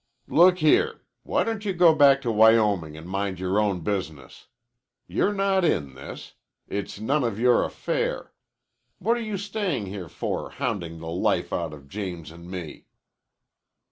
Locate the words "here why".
0.57-1.43